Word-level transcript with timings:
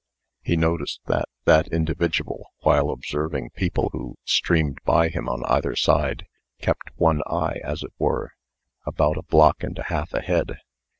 He 0.41 0.55
noticed 0.57 0.99
that 1.05 1.29
that 1.45 1.67
individual, 1.67 2.47
while 2.61 2.89
observing 2.89 3.51
people 3.51 3.89
who 3.93 4.15
streamed 4.25 4.79
by 4.83 5.09
him 5.09 5.29
on 5.29 5.45
either 5.45 5.75
side, 5.75 6.25
kept 6.59 6.89
one 6.95 7.21
eye, 7.27 7.59
as 7.63 7.83
it 7.83 7.91
were, 7.99 8.31
about 8.83 9.17
a 9.17 9.21
block 9.21 9.61
and 9.61 9.77
a 9.77 9.83
half 9.93 10.11
ahead. 10.15 10.57